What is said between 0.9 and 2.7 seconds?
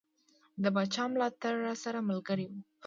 ملاتړ راسره ملګری وو.